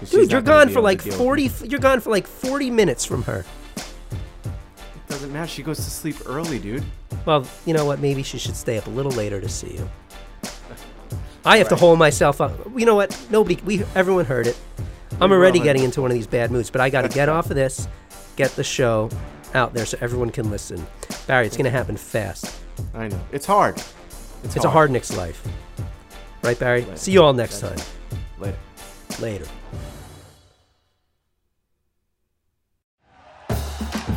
[0.09, 1.51] Dude, you're gone for like 40.
[1.65, 3.43] You're gone for like 40 minutes from her.
[3.75, 5.47] It doesn't matter.
[5.47, 6.83] She goes to sleep early, dude.
[7.25, 7.99] Well, you know what?
[7.99, 9.89] Maybe she should stay up a little later to see you.
[11.45, 12.53] I have to hold myself up.
[12.75, 13.19] You know what?
[13.31, 14.57] Nobody, we, everyone heard it.
[15.19, 17.49] I'm already getting into one of these bad moods, but I got to get off
[17.49, 17.87] of this,
[18.35, 19.09] get the show
[19.57, 20.85] out there so everyone can listen.
[21.27, 22.55] Barry, it's going to happen fast.
[22.93, 23.19] I know.
[23.31, 23.75] It's hard.
[24.43, 25.45] It's, It's a hard Knicks life.
[26.43, 26.85] Right, Barry?
[26.95, 27.77] See you all next time.
[28.39, 28.57] Later.
[29.19, 29.45] Later.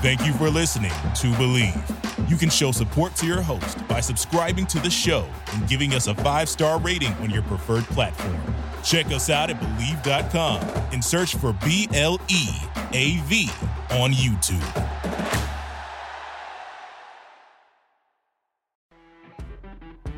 [0.02, 2.30] Thank you for listening to Bleav.
[2.30, 6.06] You can show support to your host by subscribing to the show and giving us
[6.06, 8.38] a five star rating on your preferred platform.
[8.82, 10.62] Check us out at Bleav.com
[10.92, 12.48] and search for B L E
[12.92, 13.50] A V
[13.90, 15.09] on YouTube.